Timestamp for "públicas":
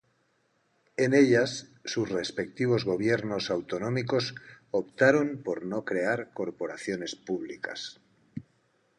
7.15-8.01